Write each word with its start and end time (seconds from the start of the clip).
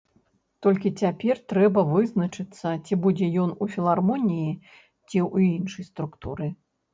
Толькі 0.65 0.89
цяпер 1.01 1.41
трэба 1.51 1.83
вызначыцца, 1.91 2.67
ці 2.85 2.97
будзе 3.03 3.27
ён 3.45 3.53
у 3.67 3.69
філармоніі, 3.75 4.49
ці 5.07 5.17
ў 5.27 5.53
іншай 5.59 5.89
структуры. 5.93 6.51